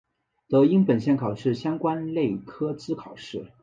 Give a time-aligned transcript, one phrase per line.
[0.49, 3.51] 得应本项考试相关类科之考试。